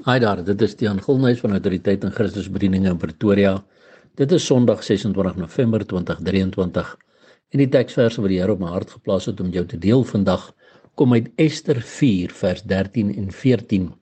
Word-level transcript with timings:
Hi 0.00 0.16
daar, 0.16 0.38
dit 0.40 0.62
is 0.64 0.72
Tiaan 0.80 1.02
Gulnuys 1.04 1.42
van 1.42 1.52
Autoriteit 1.52 2.04
en 2.08 2.12
Christus 2.16 2.46
Bediening 2.48 2.86
in 2.88 2.96
Pretoria. 2.96 3.50
Dit 4.16 4.32
is 4.32 4.46
Sondag 4.48 4.80
26 4.86 5.36
November 5.36 5.84
2023 5.84 6.94
en 7.52 7.60
die 7.60 7.66
teksverse 7.68 8.24
wat 8.24 8.32
die 8.32 8.38
Here 8.40 8.54
op 8.56 8.62
my 8.64 8.70
hart 8.72 8.94
geplaas 8.96 9.28
het 9.28 9.42
om 9.44 9.50
jou 9.52 9.66
te 9.68 9.76
deel 9.82 10.00
vandag 10.08 10.46
kom 10.96 11.12
uit 11.12 11.28
Ester 11.36 11.82
4 11.84 12.32
vers 12.32 12.64
13 12.72 13.12
en 13.12 13.28
14. 13.42 13.92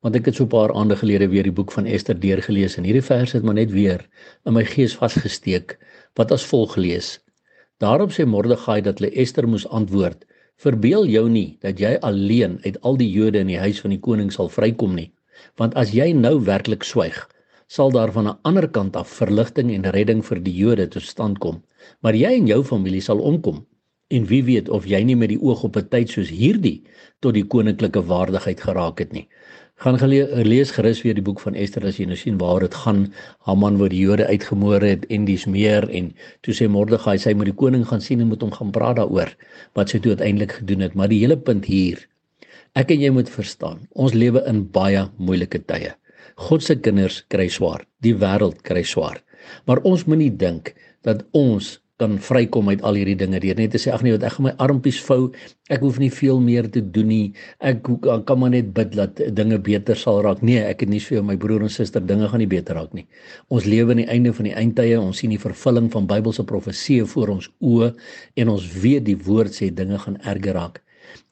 Want 0.00 0.16
ek 0.16 0.32
het 0.32 0.40
so 0.40 0.48
'n 0.48 0.52
paar 0.56 0.72
aande 0.72 0.96
gelede 0.96 1.28
weer 1.28 1.44
die 1.44 1.56
boek 1.60 1.76
van 1.76 1.84
Ester 1.84 2.16
deurgelees 2.16 2.78
en 2.80 2.88
hierdie 2.88 3.04
verse 3.12 3.36
het 3.36 3.44
maar 3.44 3.60
net 3.60 3.76
weer 3.76 4.08
in 4.46 4.56
my 4.56 4.64
gees 4.64 4.96
vasgesteek 4.96 5.78
wat 6.16 6.32
as 6.32 6.48
volg 6.48 6.76
lees. 6.76 7.18
Daarop 7.76 8.10
sê 8.10 8.24
Mordegai 8.24 8.80
dat 8.80 8.98
hulle 8.98 9.12
Ester 9.12 9.48
moes 9.48 9.68
antwoord: 9.68 10.24
Verbeel 10.56 11.06
jou 11.06 11.28
nie 11.28 11.58
dat 11.60 11.78
jy 11.78 11.98
alleen 12.00 12.58
uit 12.64 12.80
al 12.80 12.96
die 12.96 13.10
Jode 13.10 13.38
in 13.38 13.52
die 13.52 13.60
huis 13.60 13.80
van 13.80 13.90
die 13.90 14.00
koning 14.00 14.32
sal 14.32 14.48
vrykom 14.48 14.94
nie 14.94 15.12
want 15.56 15.74
as 15.74 15.92
jy 15.92 16.12
nou 16.12 16.40
werklik 16.44 16.84
swyg 16.84 17.28
sal 17.72 17.90
daar 17.90 18.12
van 18.12 18.26
'n 18.28 18.38
ander 18.48 18.68
kant 18.68 18.96
af 18.96 19.08
verligting 19.08 19.68
en 19.74 19.90
redding 19.96 20.24
vir 20.28 20.38
die 20.46 20.56
Jode 20.62 20.88
tot 20.88 21.02
stand 21.02 21.38
kom. 21.38 21.62
Maar 22.02 22.14
jy 22.14 22.32
en 22.40 22.46
jou 22.46 22.64
familie 22.64 23.00
sal 23.00 23.18
omkom. 23.18 23.66
En 24.10 24.26
wie 24.26 24.44
weet 24.44 24.68
of 24.68 24.84
jy 24.84 25.02
nie 25.02 25.16
met 25.16 25.28
die 25.28 25.40
oog 25.40 25.62
op 25.64 25.76
'n 25.76 25.88
tyd 25.88 26.08
soos 26.10 26.28
hierdie 26.28 26.82
tot 27.20 27.34
die 27.34 27.46
koninklike 27.46 28.02
waardigheid 28.02 28.60
geraak 28.60 28.98
het 28.98 29.12
nie. 29.12 29.28
Gaan 29.76 29.96
lees 30.52 30.70
gerus 30.70 31.02
weer 31.02 31.14
die 31.14 31.22
boek 31.22 31.40
van 31.40 31.54
Ester 31.54 31.86
as 31.86 31.96
jy 31.96 32.04
nou 32.04 32.16
sien 32.16 32.38
waar 32.38 32.60
dit 32.60 32.74
gaan. 32.74 33.12
Haman 33.38 33.78
word 33.78 33.90
die 33.90 34.04
Jode 34.04 34.26
uitgemoor 34.26 34.80
het 34.80 35.06
en 35.06 35.24
dis 35.24 35.46
meer 35.46 35.88
en 35.88 36.14
toe 36.42 36.54
sê 36.54 36.68
Mordegai 36.68 37.18
sy 37.18 37.32
moet 37.32 37.46
die 37.46 37.60
koning 37.64 37.86
gaan 37.86 38.00
sien 38.00 38.20
en 38.20 38.28
moet 38.28 38.42
hom 38.42 38.52
gaan 38.52 38.70
praat 38.70 38.96
daaroor 38.96 39.32
wat 39.74 39.88
sy 39.88 39.98
toe 39.98 40.10
uiteindelik 40.10 40.52
gedoen 40.52 40.80
het. 40.80 40.94
Maar 40.94 41.08
die 41.08 41.20
hele 41.20 41.38
punt 41.38 41.64
hier 41.64 42.11
Ek 42.72 42.88
en 42.94 43.02
jy 43.04 43.10
moet 43.12 43.28
verstaan, 43.28 43.82
ons 43.92 44.14
lewe 44.16 44.40
in 44.48 44.62
baie 44.72 45.02
moeilike 45.20 45.58
tye. 45.68 45.90
God 46.40 46.62
se 46.64 46.78
kinders 46.80 47.18
kry 47.28 47.44
swaar, 47.52 47.82
die 48.00 48.14
wêreld 48.16 48.62
kry 48.64 48.80
swaar. 48.88 49.18
Maar 49.68 49.82
ons 49.84 50.06
moenie 50.08 50.30
dink 50.32 50.70
dat 51.04 51.20
ons 51.36 51.74
kan 52.00 52.14
vrykom 52.16 52.70
uit 52.72 52.80
al 52.80 52.96
hierdie 52.96 53.18
dinge 53.20 53.42
deur 53.42 53.58
net 53.60 53.74
te 53.76 53.80
sê 53.82 53.92
ag 53.92 54.00
nee, 54.02 54.14
wat 54.16 54.24
ek 54.24 54.38
gaan 54.38 54.46
my 54.48 54.52
armpies 54.64 55.02
vou, 55.04 55.26
ek 55.68 55.84
hoef 55.84 55.98
nie 56.00 56.08
veel 56.10 56.40
meer 56.40 56.70
te 56.72 56.80
doen 56.94 57.10
nie. 57.12 57.26
Ek 57.60 57.82
kan 57.84 58.40
maar 58.40 58.54
net 58.54 58.70
bid 58.78 58.96
dat 58.96 59.20
dinge 59.36 59.58
beter 59.66 60.00
sal 60.00 60.22
raak. 60.24 60.40
Nee, 60.40 60.62
ek 60.64 60.86
het 60.86 60.94
nie 60.94 61.02
vir 61.04 61.18
jou 61.18 61.24
my 61.28 61.36
broer 61.42 61.66
en 61.66 61.74
suster 61.74 62.00
dinge 62.00 62.30
gaan 62.32 62.40
nie 62.40 62.48
beter 62.50 62.80
raak 62.80 62.96
nie. 62.96 63.04
Ons 63.52 63.68
lewe 63.68 63.92
aan 63.92 64.00
die 64.00 64.08
einde 64.16 64.32
van 64.32 64.48
die 64.48 64.54
eindtye, 64.56 64.96
ons 64.96 65.20
sien 65.20 65.36
die 65.36 65.42
vervulling 65.42 65.92
van 65.92 66.08
Bybelse 66.08 66.48
profeseë 66.48 67.04
voor 67.12 67.36
ons 67.36 67.52
oë 67.60 67.92
en 68.40 68.54
ons 68.56 68.64
weet 68.80 69.04
die 69.12 69.18
woord 69.28 69.60
sê 69.60 69.68
dinge 69.68 70.00
gaan 70.06 70.16
erger 70.24 70.56
raak. 70.56 70.80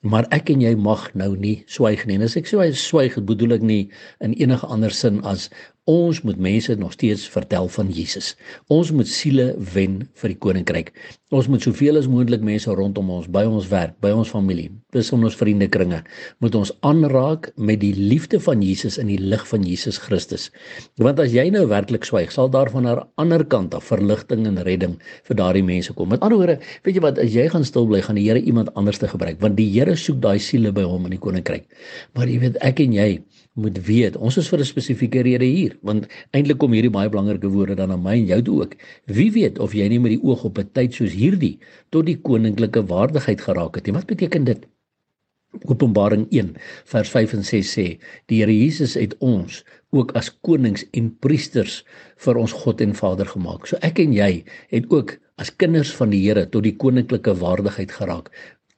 Maar 0.00 0.26
ek 0.34 0.50
en 0.54 0.62
jy 0.64 0.72
mag 0.80 1.10
nou 1.18 1.34
nie 1.36 1.60
swyg 1.68 2.06
nie. 2.08 2.16
En 2.16 2.24
as 2.26 2.36
ek 2.40 2.48
sê 2.48 2.70
swyg, 2.76 3.18
bedoel 3.28 3.58
ek 3.58 3.66
nie 3.66 3.82
in 4.24 4.36
enige 4.38 4.68
ander 4.72 4.94
sin 4.96 5.20
as 5.28 5.50
ons 5.90 6.20
moet 6.22 6.38
mense 6.38 6.74
nog 6.78 6.92
steeds 6.94 7.26
vertel 7.28 7.68
van 7.68 7.88
Jesus. 7.90 8.34
Ons 8.70 8.92
moet 8.94 9.08
siele 9.08 9.50
wen 9.74 10.00
vir 10.20 10.32
die 10.32 10.38
koninkryk. 10.44 10.92
Ons 11.34 11.46
moet 11.50 11.62
soveel 11.62 11.98
as 11.98 12.08
moontlik 12.10 12.42
mense 12.42 12.70
rondom 12.74 13.10
ons, 13.14 13.26
by 13.30 13.44
ons 13.46 13.68
werk, 13.70 13.92
by 14.02 14.10
ons 14.14 14.30
familie, 14.30 14.68
tussen 14.94 15.22
ons 15.26 15.36
vriendekringe, 15.38 16.00
moet 16.42 16.56
ons 16.58 16.72
aanraak 16.86 17.50
met 17.54 17.78
die 17.82 17.92
liefde 17.94 18.40
van 18.42 18.64
Jesus 18.66 18.98
in 18.98 19.10
die 19.12 19.18
lig 19.20 19.44
van 19.46 19.66
Jesus 19.66 20.00
Christus. 20.02 20.48
Want 20.98 21.22
as 21.22 21.34
jy 21.34 21.46
nou 21.54 21.66
werklik 21.70 22.06
swyg, 22.08 22.34
sal 22.34 22.50
daar 22.50 22.70
van 22.74 22.86
'n 22.86 23.06
ander 23.22 23.44
kant 23.44 23.74
af 23.74 23.90
verligting 23.92 24.46
en 24.46 24.62
redding 24.66 24.98
vir 25.28 25.36
daardie 25.36 25.62
mense 25.62 25.92
kom. 25.92 26.08
Met 26.08 26.20
ander 26.20 26.38
woorde, 26.38 26.58
weet 26.82 26.94
jy 26.94 27.00
wat, 27.00 27.18
as 27.18 27.32
jy 27.32 27.48
gaan 27.48 27.64
stil 27.64 27.86
bly, 27.86 28.02
gaan 28.02 28.16
die 28.16 28.26
Here 28.30 28.40
iemand 28.40 28.74
anders 28.74 28.98
te 28.98 29.08
gebruik, 29.08 29.40
want 29.40 29.56
die 29.56 29.70
Here 29.70 29.96
soek 29.96 30.20
daai 30.20 30.38
siele 30.38 30.72
by 30.72 30.82
hom 30.82 31.04
in 31.04 31.10
die 31.10 31.18
koninkryk. 31.18 31.64
Maar 32.14 32.26
jy 32.26 32.38
weet, 32.38 32.56
ek 32.60 32.80
en 32.80 32.92
jy 32.92 33.22
moet 33.58 33.78
weet, 33.86 34.16
ons 34.16 34.36
is 34.38 34.48
vir 34.48 34.60
'n 34.60 34.64
spesifieke 34.64 35.22
rede 35.26 35.44
hier, 35.44 35.76
want 35.82 36.06
eintlik 36.30 36.58
kom 36.58 36.72
hierdie 36.72 36.90
baie 36.90 37.08
belangrike 37.10 37.48
woorde 37.50 37.74
dan 37.74 37.90
aan 37.90 38.02
my 38.02 38.14
en 38.18 38.26
jou 38.26 38.42
toe 38.42 38.62
ook. 38.62 38.74
Wie 39.06 39.30
weet 39.32 39.58
of 39.58 39.72
jy 39.74 39.88
nie 39.88 39.98
met 39.98 40.12
die 40.14 40.22
oog 40.22 40.44
op 40.44 40.58
'n 40.58 40.70
tyd 40.72 40.94
soos 40.94 41.12
hierdie 41.12 41.58
tot 41.90 42.06
die 42.06 42.16
koninklike 42.16 42.86
waardigheid 42.86 43.40
geraak 43.40 43.74
het 43.74 43.86
nie. 43.86 43.92
Wat 43.94 44.06
beteken 44.06 44.44
dit? 44.44 44.66
Openbaring 45.66 46.26
1 46.30 46.54
vers 46.84 47.08
5 47.10 47.32
en 47.32 47.44
6 47.44 47.78
sê: 47.78 47.98
Die 48.26 48.38
Here 48.38 48.54
Jesus 48.54 48.94
het 48.94 49.16
ons 49.18 49.64
ook 49.90 50.12
as 50.12 50.30
konings 50.40 50.84
en 50.92 51.10
priesters 51.18 51.84
vir 52.16 52.36
ons 52.36 52.52
God 52.52 52.80
en 52.80 52.94
Vader 52.94 53.26
gemaak. 53.26 53.66
So 53.66 53.76
ek 53.82 53.98
en 53.98 54.12
jy 54.12 54.44
het 54.70 54.86
ook 54.90 55.18
as 55.36 55.50
kinders 55.56 55.90
van 55.90 56.10
die 56.10 56.22
Here 56.22 56.46
tot 56.46 56.62
die 56.62 56.76
koninklike 56.76 57.34
waardigheid 57.34 57.90
geraak. 57.90 58.30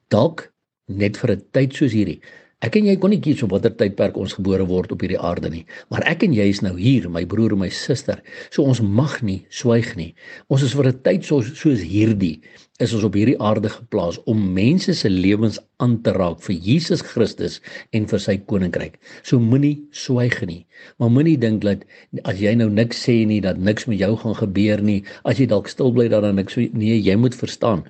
Dalk 0.08 0.52
net 0.88 1.16
vir 1.16 1.32
'n 1.32 1.42
tyd 1.52 1.74
soos 1.74 1.92
hierdie 1.92 2.22
Ek 2.62 2.76
en 2.78 2.86
jy 2.86 2.94
kon 3.02 3.10
nie 3.10 3.18
kies 3.18 3.40
op 3.42 3.50
watter 3.56 3.72
tydperk 3.74 4.18
ons 4.22 4.36
gebore 4.38 4.62
word 4.68 4.92
op 4.94 5.00
hierdie 5.02 5.18
aarde 5.18 5.50
nie, 5.50 5.64
maar 5.90 6.04
ek 6.06 6.22
en 6.28 6.34
jy 6.36 6.44
is 6.52 6.60
nou 6.62 6.76
hier, 6.78 7.08
my 7.10 7.24
broer 7.26 7.56
en 7.56 7.62
my 7.64 7.70
suster. 7.74 8.20
So 8.54 8.62
ons 8.62 8.78
mag 8.80 9.16
nie 9.26 9.40
swyg 9.50 9.96
nie. 9.98 10.12
Ons 10.46 10.62
is 10.68 10.76
vir 10.78 10.92
'n 10.92 11.02
tyd 11.02 11.26
soos 11.26 11.50
soos 11.58 11.82
hierdie 11.82 12.38
is 12.82 12.94
ons 12.96 13.04
op 13.06 13.16
hierdie 13.18 13.38
aarde 13.42 13.70
geplaas 13.70 14.18
om 14.30 14.40
mense 14.54 14.94
se 14.94 15.10
lewens 15.10 15.58
aan 15.82 15.98
te 16.02 16.14
raak 16.14 16.40
vir 16.46 16.54
Jesus 16.54 17.02
Christus 17.02 17.60
en 17.92 18.06
vir 18.10 18.22
sy 18.22 18.36
koninkryk. 18.38 18.98
So 19.22 19.38
moenie 19.38 19.82
swyg 19.90 20.40
nie. 20.46 20.66
Maar 20.98 21.10
moenie 21.10 21.36
dink 21.38 21.62
dat 21.66 21.84
as 22.24 22.40
jy 22.42 22.54
nou 22.58 22.70
niks 22.70 23.04
sê 23.06 23.22
nie 23.26 23.40
dat 23.44 23.58
niks 23.58 23.86
met 23.90 23.98
jou 23.98 24.16
gaan 24.16 24.38
gebeur 24.38 24.82
nie. 24.82 25.02
As 25.24 25.38
jy 25.38 25.46
dalk 25.46 25.68
stil 25.68 25.92
bly 25.92 26.08
dat 26.08 26.22
dan 26.22 26.40
niks 26.40 26.56
nee, 26.56 26.98
jy 26.98 27.16
moet 27.16 27.34
verstaan. 27.34 27.86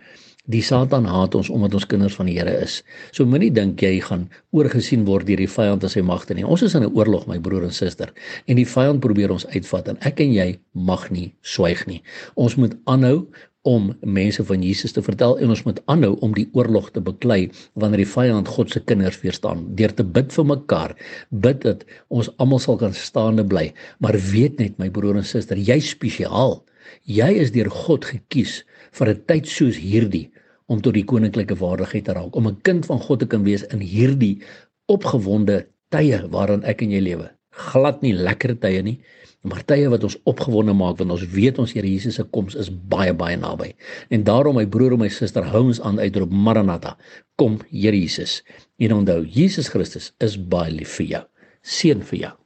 Die 0.51 0.63
Satan 0.63 1.05
haat 1.07 1.37
ons 1.39 1.49
omdat 1.55 1.77
ons 1.79 1.85
kinders 1.87 2.17
van 2.19 2.27
die 2.27 2.35
Here 2.35 2.51
is. 2.65 2.81
So 3.15 3.23
moenie 3.31 3.53
dink 3.55 3.83
jy 3.83 4.01
gaan 4.03 4.25
oorgesien 4.51 5.05
word 5.07 5.29
deur 5.29 5.39
die 5.39 5.47
vyand 5.47 5.85
as 5.87 5.95
hy 5.95 6.03
magte 6.03 6.35
nie. 6.35 6.43
Ons 6.43 6.65
is 6.67 6.75
in 6.75 6.83
'n 6.83 6.91
oorlog, 6.99 7.29
my 7.29 7.39
broer 7.39 7.63
en 7.63 7.71
suster, 7.71 8.11
en 8.49 8.57
die 8.57 8.67
vyand 8.67 9.01
probeer 9.01 9.31
ons 9.31 9.47
uitvat 9.47 9.89
en 9.89 9.99
ek 10.01 10.21
en 10.21 10.33
jy 10.33 10.59
mag 10.75 11.11
nie 11.11 11.33
swyg 11.43 11.87
nie. 11.87 12.03
Ons 12.35 12.57
moet 12.57 12.75
aanhou 12.87 13.29
om 13.63 13.93
mense 14.03 14.43
van 14.45 14.63
Jesus 14.63 14.93
te 14.93 15.03
vertel 15.03 15.39
en 15.39 15.49
ons 15.55 15.63
moet 15.63 15.81
aanhou 15.87 16.17
om 16.27 16.35
die 16.35 16.49
oorlog 16.53 16.91
te 16.91 17.01
beklei 17.01 17.51
wanneer 17.79 18.03
die 18.03 18.13
vyand 18.15 18.49
God 18.49 18.71
se 18.71 18.81
kinders 18.81 19.21
weerstaan 19.23 19.63
deur 19.79 19.95
te 19.95 20.03
bid 20.03 20.33
vir 20.35 20.45
mekaar 20.45 20.97
bid 21.31 21.63
dat 21.63 21.85
ons 22.09 22.31
almal 22.43 22.59
sal 22.59 22.77
kan 22.81 22.93
staande 22.93 23.45
bly 23.47 23.69
maar 24.01 24.19
weet 24.33 24.59
net 24.59 24.83
my 24.83 24.91
broer 24.91 25.21
en 25.21 25.25
suster 25.25 25.57
jy 25.57 25.79
spesiaal 25.79 26.59
jy 27.07 27.31
is 27.45 27.55
deur 27.55 27.71
God 27.71 28.05
gekies 28.11 28.65
vir 28.99 29.09
'n 29.09 29.23
tyd 29.27 29.47
soos 29.47 29.77
hierdie 29.77 30.31
om 30.69 30.81
tot 30.81 30.95
die 30.95 31.05
koninklike 31.05 31.57
waardigheid 31.59 32.05
te 32.05 32.13
raak, 32.13 32.37
om 32.37 32.49
'n 32.49 32.61
kind 32.63 32.87
van 32.87 33.01
God 33.01 33.19
te 33.21 33.27
kan 33.27 33.45
wees 33.45 33.65
in 33.73 33.81
hierdie 33.81 34.41
opgewonde 34.87 35.67
tye 35.91 36.19
waarin 36.29 36.65
ek 36.65 36.83
en 36.83 36.91
jy 36.91 37.01
lewe. 37.01 37.31
Glad 37.53 38.03
nie 38.03 38.15
lekker 38.17 38.55
tye 38.61 38.83
nie, 38.83 38.99
maar 39.43 39.65
tye 39.65 39.89
wat 39.93 40.05
ons 40.05 40.17
opgewonde 40.25 40.73
maak 40.73 40.99
want 40.99 41.11
ons 41.11 41.27
weet 41.35 41.59
ons 41.59 41.73
Here 41.73 41.89
Jesus 41.89 42.15
se 42.15 42.25
koms 42.25 42.55
is 42.55 42.71
baie 42.71 43.13
baie 43.13 43.37
naby. 43.37 43.75
En 44.11 44.25
daarom 44.25 44.55
my 44.55 44.67
broer 44.67 44.93
en 44.93 44.99
my 44.99 45.09
suster 45.09 45.45
hou 45.45 45.67
ons 45.67 45.81
aan 45.81 45.99
uitroep 45.99 46.31
Maranatha, 46.31 46.97
kom 47.37 47.61
Here 47.71 47.97
Jesus. 47.97 48.43
En 48.79 48.93
onthou, 48.93 49.27
Jesus 49.27 49.69
Christus 49.69 50.13
is 50.21 50.37
baie 50.37 50.73
lief 50.73 50.97
vir 51.01 51.07
jou. 51.07 51.25
Seën 51.63 52.03
vir 52.03 52.19
jou. 52.19 52.42